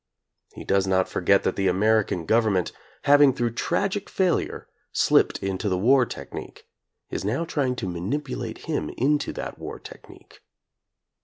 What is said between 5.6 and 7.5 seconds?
the war technique, is now